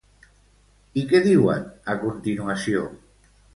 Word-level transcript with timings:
I 1.01 1.03
què 1.11 1.21
diuen 1.27 1.69
a 1.95 1.99
continuació? 2.07 2.91